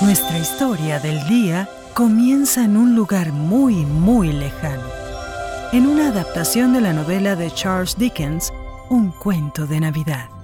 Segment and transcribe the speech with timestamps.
[0.00, 4.84] Nuestra historia del día comienza en un lugar muy, muy lejano,
[5.72, 8.52] en una adaptación de la novela de Charles Dickens,
[8.90, 10.37] Un cuento de Navidad.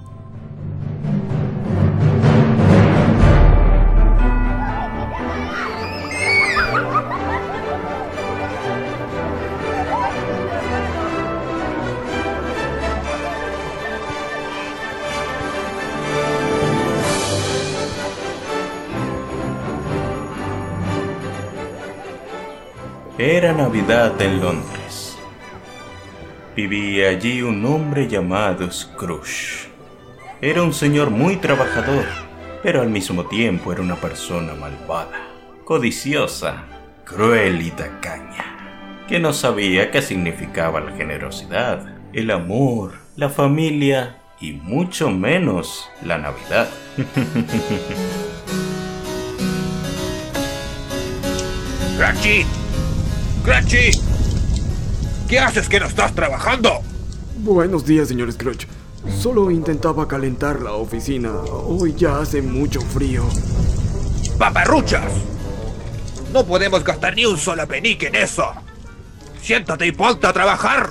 [23.16, 25.16] Era Navidad en Londres.
[26.56, 29.68] Vivía allí un hombre llamado Scrooge.
[30.40, 32.06] Era un señor muy trabajador,
[32.64, 35.28] pero al mismo tiempo era una persona malvada,
[35.64, 36.64] codiciosa,
[37.04, 44.54] cruel y tacaña, que no sabía qué significaba la generosidad, el amor, la familia y
[44.54, 46.68] mucho menos la Navidad.
[53.45, 54.00] ¡Cratchit!
[55.28, 56.80] ¿Qué haces que no estás trabajando?
[57.37, 58.66] Buenos días, señor Scrooge.
[59.20, 61.30] Solo intentaba calentar la oficina.
[61.30, 63.23] Hoy ya hace mucho frío.
[64.39, 65.12] ¡Paparruchas!
[66.33, 68.51] No podemos gastar ni un solo penique en eso.
[69.42, 70.89] Siéntate y ponte a trabajar.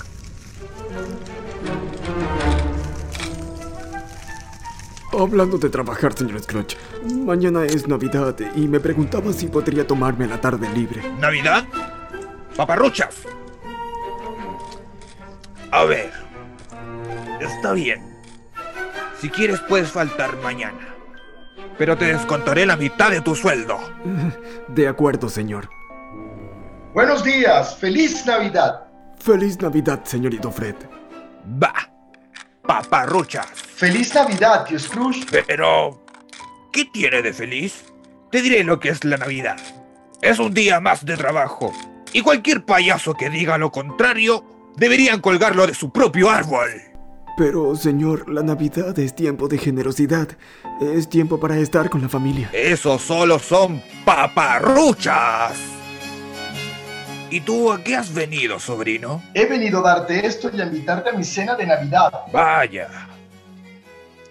[5.12, 10.40] Hablando de trabajar, señor Scrooge, mañana es Navidad y me preguntaba si podría tomarme la
[10.40, 11.02] tarde libre.
[11.20, 11.66] ¿Navidad?
[12.56, 13.24] ¡Paparruchas!
[15.72, 16.12] A ver.
[17.40, 18.02] Está bien.
[19.20, 20.96] Si quieres puedes faltar mañana.
[21.78, 23.80] Pero te descontaré la mitad de tu sueldo.
[24.68, 25.70] De acuerdo, señor.
[26.94, 28.86] Buenos días, feliz Navidad.
[29.20, 30.76] Feliz Navidad, señorito Fred.
[31.62, 31.74] Va.
[32.62, 33.48] Paparruchas.
[33.48, 35.26] Feliz Navidad, tío Scrooge.
[35.48, 36.06] Pero...
[36.72, 37.86] ¿Qué tiene de feliz?
[38.32, 39.58] Te diré lo que es la Navidad.
[40.22, 41.74] Es un día más de trabajo.
[42.14, 44.46] Y cualquier payaso que diga lo contrario,
[44.78, 46.70] deberían colgarlo de su propio árbol.
[47.36, 50.28] Pero, señor, la Navidad es tiempo de generosidad.
[50.80, 52.52] Es tiempo para estar con la familia.
[52.54, 55.54] Eso solo son paparruchas.
[57.32, 59.24] ¿Y tú a qué has venido, sobrino?
[59.34, 62.12] He venido a darte esto y a invitarte a mi cena de Navidad.
[62.32, 62.90] Vaya.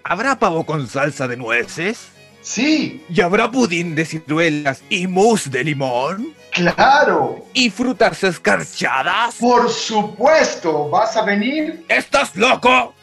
[0.04, 2.11] ¿Habrá pavo con salsa de nueces?
[2.42, 6.34] Sí, ¿Y habrá pudín de ciruelas y mousse de limón?
[6.50, 7.46] claro.
[7.54, 9.36] ¿Y frutas escarchadas?
[9.36, 11.84] Por supuesto, ¿vas a venir?
[11.88, 12.94] ¿Estás loco?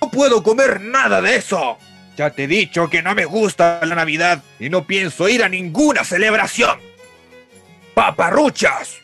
[0.00, 1.76] No puedo comer nada de eso.
[2.16, 5.48] Ya te he dicho que no me gusta la Navidad y no pienso ir a
[5.48, 6.78] ninguna celebración.
[7.94, 8.96] ¡Paparruchas!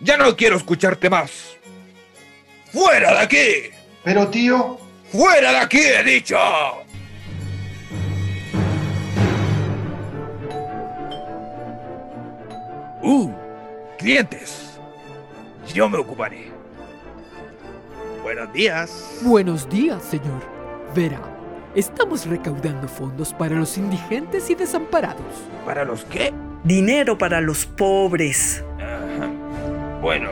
[0.00, 1.30] Ya no quiero escucharte más.
[2.72, 3.76] ¡Fuera de aquí!
[4.04, 4.78] Pero tío,
[5.10, 6.36] ¡Fuera de aquí, he dicho!
[13.02, 13.32] ¡Uh!
[13.98, 14.78] ¡Clientes!
[15.74, 16.52] Yo me ocuparé.
[18.22, 19.18] Buenos días.
[19.22, 20.40] Buenos días, señor.
[20.94, 21.20] Verá,
[21.74, 25.26] estamos recaudando fondos para los indigentes y desamparados.
[25.66, 26.32] ¿Para los qué?
[26.62, 28.62] Dinero para los pobres.
[28.76, 29.28] Ajá.
[30.00, 30.30] Bueno,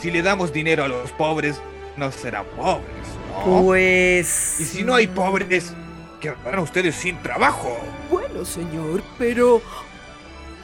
[0.00, 1.60] si le damos dinero a los pobres,
[1.96, 2.86] no serán pobres,
[3.44, 3.64] ¿no?
[3.64, 4.60] Pues...
[4.60, 5.74] Y si no hay pobres,
[6.20, 7.76] quedarán ustedes sin trabajo.
[8.08, 9.60] Bueno, señor, pero...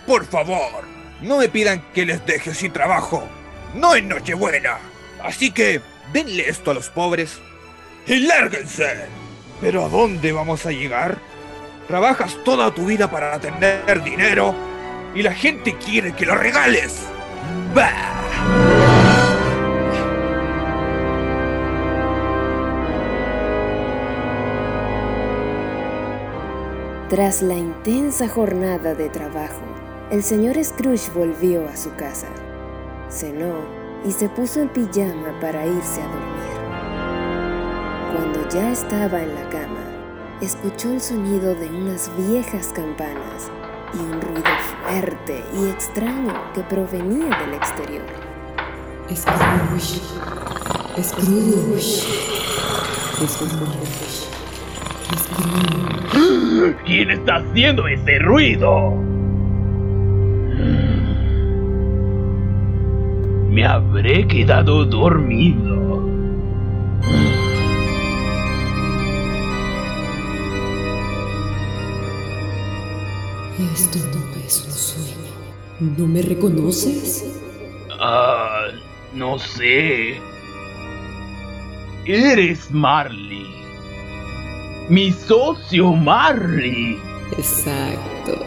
[0.06, 0.84] Por favor,
[1.22, 3.26] no me pidan que les deje sin trabajo.
[3.75, 4.78] No en Nochebuena.
[5.22, 5.81] Así que
[6.12, 7.41] denle esto a los pobres
[8.06, 9.06] y lárguense.
[9.60, 11.19] Pero ¿a dónde vamos a llegar?
[11.88, 14.54] Trabajas toda tu vida para tener dinero
[15.15, 16.94] y la gente quiere que lo regales.
[17.75, 18.15] ¡Bah!
[27.09, 29.62] Tras la intensa jornada de trabajo,
[30.10, 32.28] el señor Scrooge volvió a su casa.
[33.09, 33.54] Cenó
[34.04, 36.54] y se puso en pijama para irse a dormir.
[38.12, 39.81] Cuando ya estaba en la cama,
[40.41, 43.51] escuchó el sonido de unas viejas campanas
[43.95, 44.45] y un ruido
[44.83, 48.04] fuerte y extraño que provenía del exterior.
[49.15, 50.00] Scrooge.
[51.03, 52.04] Scrooge.
[53.27, 54.28] Scrooge.
[55.18, 56.74] Scrooge.
[56.84, 59.14] ¿Quién está haciendo ese ruido?
[63.65, 66.07] Me habré quedado dormido.
[73.72, 75.97] Esto no es un sueño.
[75.97, 77.25] ¿No me reconoces?
[77.99, 78.66] Ah,
[79.15, 80.21] no sé.
[82.05, 83.47] Eres Marley.
[84.91, 86.99] Mi socio Marley.
[87.39, 88.45] Exacto.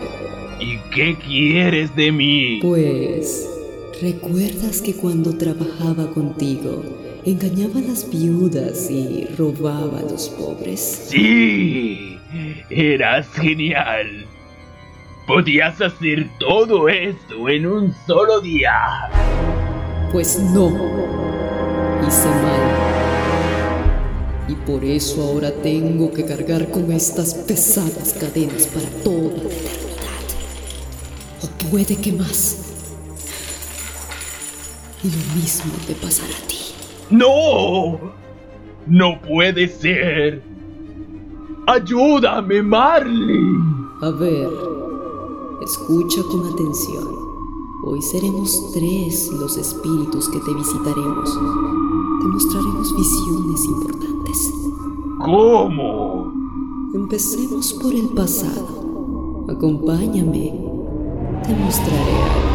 [0.59, 2.59] ¿Y qué quieres de mí?
[2.61, 3.56] Pues,
[4.01, 6.83] ¿recuerdas que cuando trabajaba contigo
[7.25, 11.07] engañaba a las viudas y robaba a los pobres?
[11.09, 12.17] Sí,
[12.69, 14.25] eras genial.
[15.25, 18.79] Podías hacer todo esto en un solo día.
[20.11, 20.67] Pues no.
[22.07, 22.87] Hice mal.
[24.47, 29.77] Y por eso ahora tengo que cargar con estas pesadas cadenas para toda la eternidad.
[31.43, 32.76] O puede que más.
[35.07, 36.57] Y lo mismo te pasará a ti.
[37.11, 37.97] ¡No!
[38.87, 40.43] ¡No puede ser!
[41.65, 43.39] ¡Ayúdame, Marley!
[44.01, 44.49] A ver,
[45.63, 47.07] escucha con atención.
[47.85, 51.33] Hoy seremos tres los espíritus que te visitaremos.
[51.33, 54.53] Te mostraremos visiones importantes.
[55.23, 56.33] ¿Cómo?
[56.93, 59.45] Empecemos por el pasado.
[59.47, 60.51] Acompáñame.
[61.43, 62.46] Te mostraré algo.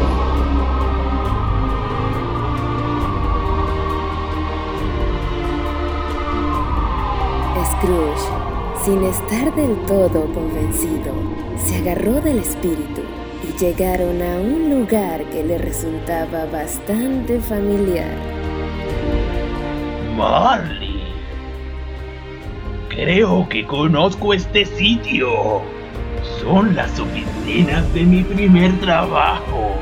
[7.83, 11.13] Scrooge, sin estar del todo convencido,
[11.57, 13.03] se agarró del espíritu
[13.43, 18.15] y llegaron a un lugar que le resultaba bastante familiar.
[20.17, 21.03] Marley.
[22.89, 25.63] Creo que conozco este sitio.
[26.41, 29.73] Son las oficinas de mi primer trabajo.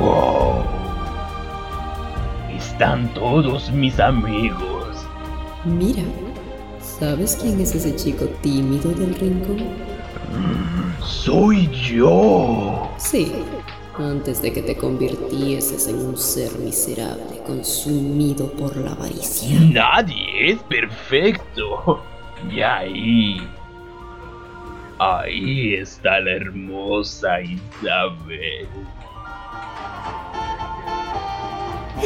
[0.00, 0.64] Wow.
[2.56, 5.06] Están todos mis amigos.
[5.64, 6.02] Mira,
[6.98, 9.58] ¿sabes quién es ese chico tímido del rincón?
[11.04, 12.90] Soy yo.
[12.98, 13.32] Sí,
[13.96, 19.58] antes de que te convirtieses en un ser miserable consumido por la avaricia.
[19.60, 22.02] Nadie es perfecto.
[22.50, 23.40] Y ahí.
[24.98, 28.68] Ahí está la hermosa Isabel.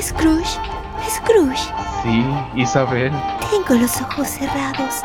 [0.00, 0.58] Scrooge,
[1.08, 1.72] Scrooge,
[2.02, 2.24] Sí,
[2.56, 3.12] Isabel.
[3.50, 5.02] tengo los ojos cerrados,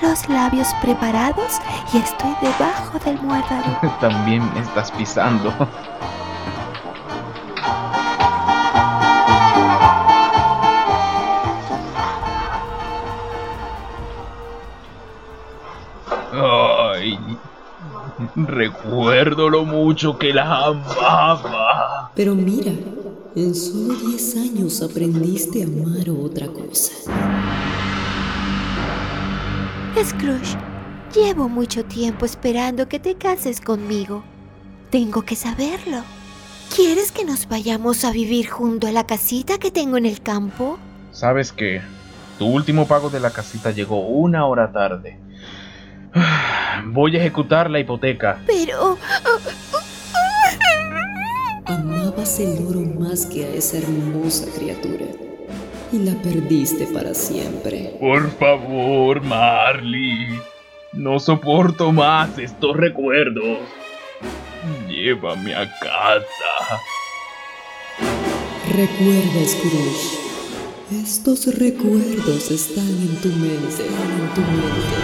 [0.00, 1.60] los labios preparados
[1.92, 3.96] y estoy debajo del muérdago.
[4.00, 5.52] También me estás pisando.
[16.32, 17.18] Ay,
[18.36, 22.10] recuerdo lo mucho que la amaba.
[22.14, 22.72] Pero mira,
[23.38, 26.92] en solo 10 años aprendiste a amar otra cosa.
[30.02, 30.56] Scrooge,
[31.14, 34.24] llevo mucho tiempo esperando que te cases conmigo.
[34.90, 36.02] Tengo que saberlo.
[36.74, 40.78] ¿Quieres que nos vayamos a vivir junto a la casita que tengo en el campo?
[41.12, 41.80] ¿Sabes qué?
[42.38, 45.18] Tu último pago de la casita llegó una hora tarde.
[46.86, 48.40] Voy a ejecutar la hipoteca.
[48.46, 48.98] Pero...
[52.28, 55.06] Amabas el oro más que a esa hermosa criatura.
[55.92, 57.96] Y la perdiste para siempre.
[57.98, 60.38] Por favor, Marley.
[60.92, 63.60] No soporto más estos recuerdos.
[64.88, 66.82] Llévame a casa.
[68.76, 71.02] Recuerda, Scrooge.
[71.02, 74.96] Estos recuerdos están en tu mente, en tu mente.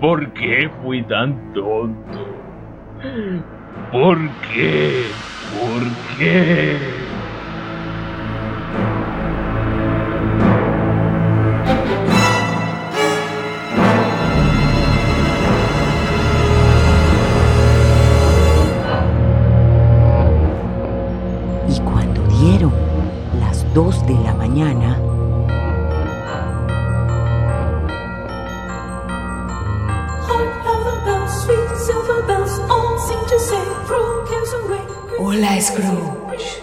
[0.00, 2.32] ¿Por qué fui tan tonto?
[3.90, 4.18] ¿Por
[4.52, 5.06] qué?
[5.58, 5.82] ¿Por
[6.18, 6.78] qué?
[21.68, 22.72] Y cuando dieron
[23.40, 24.98] las dos de la mañana,
[35.72, 36.60] Scrooge.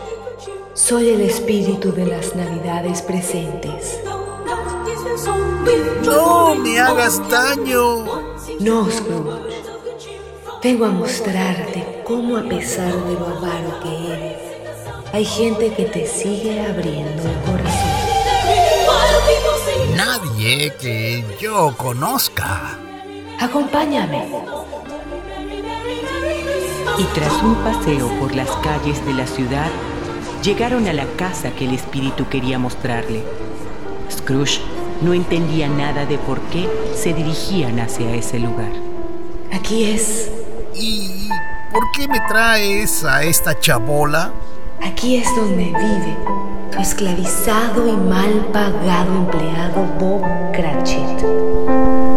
[0.74, 4.00] Soy el espíritu de las navidades presentes.
[6.04, 8.06] No me hagas daño.
[8.60, 9.56] No, Scrooge.
[10.62, 14.38] Vengo a mostrarte cómo a pesar de lo avaro que eres,
[15.14, 17.90] hay gente que te sigue abriendo el corazón.
[19.96, 22.78] Nadie que yo conozca.
[23.40, 24.28] Acompáñame.
[27.00, 29.70] Y tras un paseo por las calles de la ciudad,
[30.44, 33.24] llegaron a la casa que el espíritu quería mostrarle.
[34.12, 34.60] Scrooge
[35.02, 38.72] no entendía nada de por qué se dirigían hacia ese lugar.
[39.54, 40.30] Aquí es.
[40.76, 41.30] ¿Y
[41.72, 44.34] por qué me traes a esta chabola?
[44.84, 46.18] Aquí es donde vive
[46.72, 52.09] tu esclavizado y mal pagado empleado Bob Cratchit.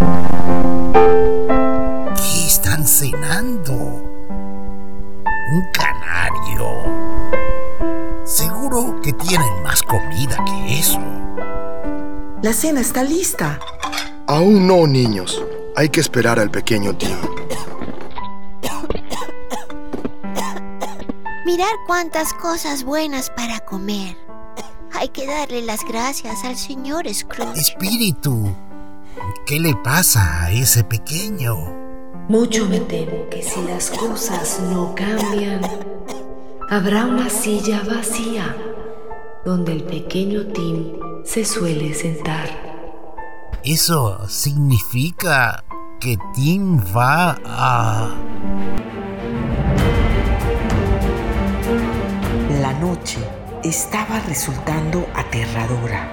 [12.42, 13.60] La cena está lista.
[14.26, 15.40] Aún no, niños.
[15.76, 17.16] Hay que esperar al pequeño Tim.
[21.46, 24.16] Mirar cuántas cosas buenas para comer.
[24.92, 27.60] Hay que darle las gracias al señor Scrooge.
[27.60, 28.52] Espíritu,
[29.46, 31.54] ¿qué le pasa a ese pequeño?
[32.28, 35.60] Mucho me temo que si las cosas no cambian,
[36.68, 38.71] habrá una silla vacía
[39.44, 40.92] donde el pequeño Tim
[41.24, 42.48] se suele sentar.
[43.64, 45.64] Eso significa
[46.00, 48.14] que Tim va a...
[52.60, 53.18] La noche
[53.64, 56.08] estaba resultando aterradora.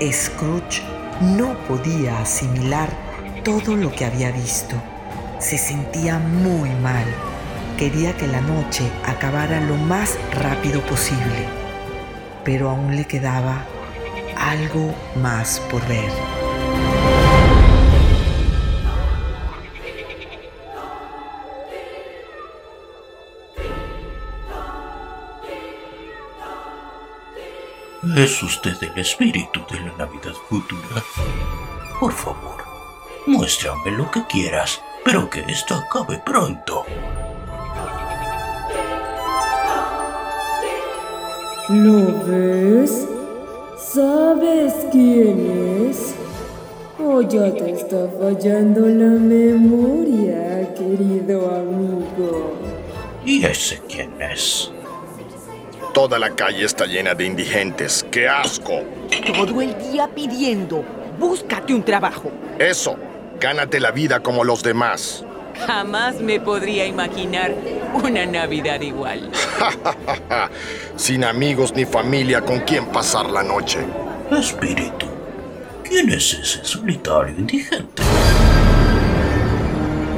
[0.00, 0.82] Scrooge
[1.20, 2.88] no podía asimilar
[3.44, 4.76] todo lo que había visto.
[5.38, 7.06] Se sentía muy mal.
[7.76, 11.59] Quería que la noche acabara lo más rápido posible.
[12.44, 13.64] Pero aún le quedaba
[14.36, 16.10] algo más por ver.
[28.16, 31.02] ¿Es usted el espíritu de la Navidad futura?
[32.00, 32.64] Por favor,
[33.26, 36.84] muéstrame lo que quieras, pero que esto acabe pronto.
[41.72, 43.06] ¿Lo ves?
[43.78, 46.14] ¿Sabes quién es?
[46.98, 52.56] ¿O ya te está fallando la memoria, querido amigo?
[53.24, 54.72] ¿Y ese quién es?
[55.94, 58.04] Toda la calle está llena de indigentes.
[58.10, 58.80] ¡Qué asco!
[59.32, 60.84] Todo el día pidiendo.
[61.20, 62.32] Búscate un trabajo.
[62.58, 62.96] Eso.
[63.38, 65.24] Gánate la vida como los demás.
[65.66, 67.54] Jamás me podría imaginar
[68.02, 69.30] una Navidad igual.
[70.96, 73.80] Sin amigos ni familia con quien pasar la noche.
[74.30, 75.06] Espíritu,
[75.82, 78.02] ¿quién es ese solitario indigente?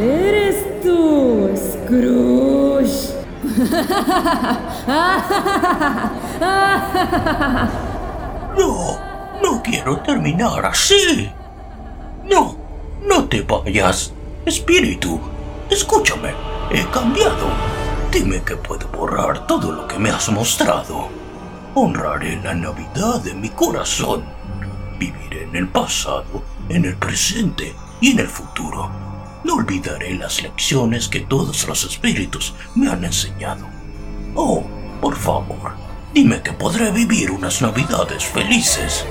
[0.01, 3.13] Eres tú, Scrooge.
[8.57, 8.99] No,
[9.43, 11.31] no quiero terminar así.
[12.25, 12.57] No,
[13.03, 14.13] no te vayas.
[14.45, 15.21] Espíritu,
[15.71, 16.35] escúchame,
[16.71, 17.47] he cambiado.
[18.11, 21.09] Dime que puedo borrar todo lo que me has mostrado.
[21.75, 24.25] Honraré la Navidad de mi corazón.
[24.99, 28.91] Viviré en el pasado, en el presente y en el futuro.
[29.45, 33.67] No olvidaré las lecciones que todos los espíritus me han enseñado.
[34.35, 34.65] Oh,
[35.01, 35.73] por favor,
[36.13, 39.07] dime que podré vivir unas navidades felices.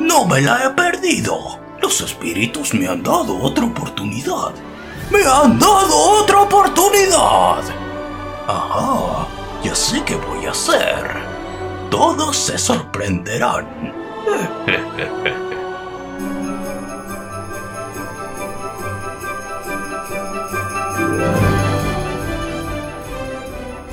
[0.00, 1.58] ¡No me la he perdido!
[1.80, 4.52] Los espíritus me han dado otra oportunidad.
[5.10, 7.62] ¡Me han dado otra oportunidad!
[8.46, 9.28] Ajá,
[9.62, 11.10] ya sé qué voy a hacer.
[11.90, 13.66] Todos se sorprenderán.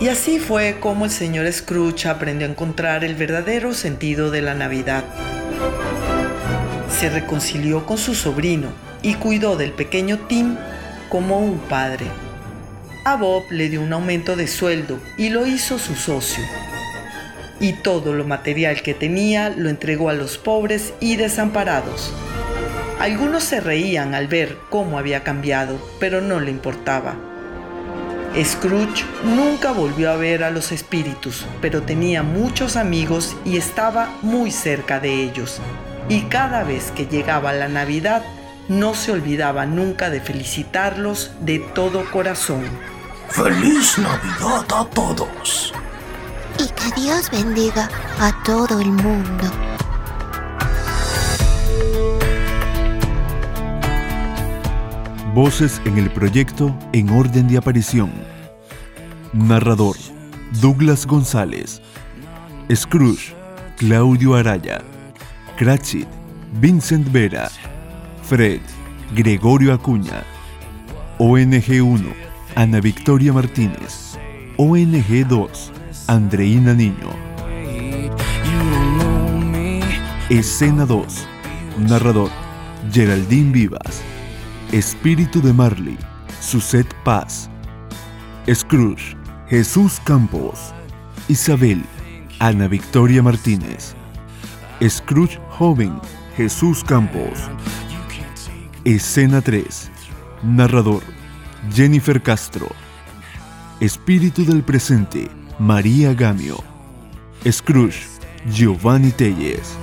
[0.03, 4.53] Y así fue como el señor Scrooge aprendió a encontrar el verdadero sentido de la
[4.53, 5.05] Navidad.
[6.99, 8.69] Se reconcilió con su sobrino
[9.01, 10.55] y cuidó del pequeño Tim
[11.09, 12.05] como un padre.
[13.05, 16.43] A Bob le dio un aumento de sueldo y lo hizo su socio.
[17.59, 22.13] Y todo lo material que tenía lo entregó a los pobres y desamparados.
[22.99, 27.15] Algunos se reían al ver cómo había cambiado, pero no le importaba.
[28.41, 34.49] Scrooge nunca volvió a ver a los espíritus, pero tenía muchos amigos y estaba muy
[34.49, 35.59] cerca de ellos.
[36.09, 38.23] Y cada vez que llegaba la Navidad,
[38.67, 42.63] no se olvidaba nunca de felicitarlos de todo corazón.
[43.29, 45.73] ¡Feliz Navidad a todos!
[46.57, 49.62] Y que Dios bendiga a todo el mundo.
[55.33, 58.11] Voces en el proyecto en orden de aparición.
[59.33, 59.95] Narrador,
[60.61, 61.81] Douglas González.
[62.71, 63.33] Scrooge,
[63.77, 64.83] Claudio Araya.
[65.57, 66.07] Cratchit,
[66.61, 67.49] Vincent Vera.
[68.21, 68.59] Fred,
[69.15, 70.23] Gregorio Acuña.
[71.17, 72.09] ONG 1,
[72.53, 74.19] Ana Victoria Martínez.
[74.57, 75.71] ONG 2,
[76.09, 77.09] Andreina Niño.
[80.29, 81.27] Escena 2.
[81.79, 82.29] Narrador,
[82.91, 84.12] Geraldine Vivas.
[84.73, 85.99] Espíritu de Marley,
[86.41, 87.47] Suset Paz.
[88.51, 89.15] Scrooge,
[89.47, 90.73] Jesús Campos.
[91.27, 91.83] Isabel,
[92.39, 93.93] Ana Victoria Martínez.
[94.81, 95.93] Scrooge joven,
[96.35, 97.51] Jesús Campos.
[98.83, 99.91] Escena 3.
[100.41, 101.03] Narrador,
[101.71, 102.67] Jennifer Castro.
[103.79, 106.57] Espíritu del presente, María Gamio.
[107.47, 108.07] Scrooge,
[108.49, 109.77] Giovanni Telles.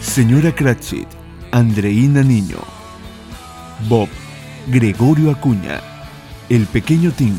[0.00, 1.08] Señora Cratchit,
[1.50, 2.73] Andreina Niño.
[3.88, 4.08] Bob,
[4.68, 5.80] Gregorio Acuña.
[6.48, 7.38] El pequeño Tim,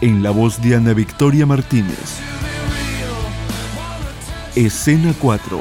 [0.00, 2.20] en la voz de Ana Victoria Martínez.
[4.54, 5.60] Escena 4.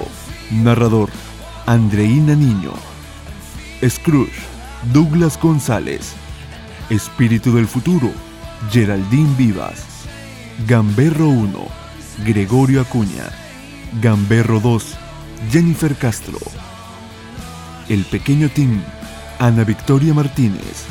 [0.52, 1.10] Narrador,
[1.66, 2.74] Andreina Niño.
[3.88, 4.42] Scrooge,
[4.94, 6.14] Douglas González.
[6.90, 8.12] Espíritu del futuro,
[8.72, 9.86] Geraldine Vivas.
[10.68, 11.68] Gamberro 1,
[12.26, 13.30] Gregorio Acuña.
[14.02, 14.98] Gamberro 2,
[15.52, 16.38] Jennifer Castro.
[17.88, 18.82] El pequeño Tim,
[19.40, 20.86] Ana Victoria Martínez.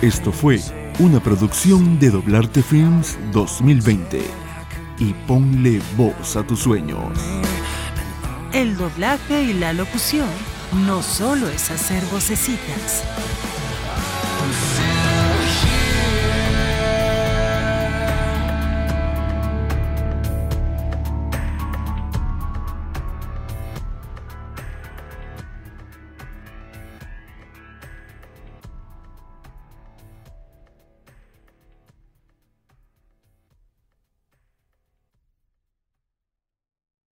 [0.00, 0.60] Esto fue
[1.00, 4.22] una producción de Doblarte Films 2020.
[5.00, 7.18] Y ponle voz a tus sueños.
[8.52, 10.28] El doblaje y la locución
[10.86, 13.02] no solo es hacer vocecitas.